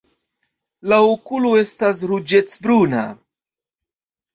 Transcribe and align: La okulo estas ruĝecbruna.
La 0.93 0.99
okulo 1.11 1.53
estas 1.67 2.03
ruĝecbruna. 2.15 3.09